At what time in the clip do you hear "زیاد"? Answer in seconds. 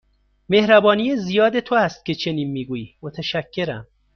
1.15-1.59